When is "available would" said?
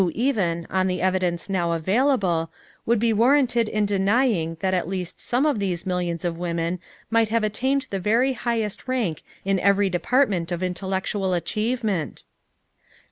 1.73-2.97